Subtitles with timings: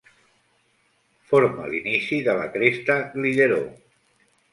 [1.33, 3.69] Forma l'inici de la cresta Glyderau.